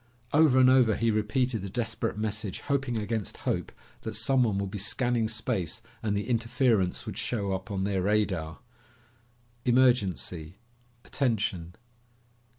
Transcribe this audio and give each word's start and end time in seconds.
Over 0.33 0.57
and 0.57 0.67
over 0.67 0.95
he 0.95 1.11
repeated 1.11 1.61
the 1.61 1.69
desperate 1.69 2.17
message, 2.17 2.61
hoping 2.61 2.97
against 2.97 3.37
hope 3.45 3.71
that 4.01 4.15
someone 4.15 4.57
would 4.57 4.71
be 4.71 4.79
scanning 4.79 5.27
space 5.29 5.83
and 6.01 6.17
the 6.17 6.27
interference 6.27 7.05
would 7.05 7.19
show 7.19 7.51
up 7.53 7.69
on 7.69 7.83
their 7.83 8.01
radar."... 8.01 8.61
emergency... 9.73 10.57
attention 11.05 11.75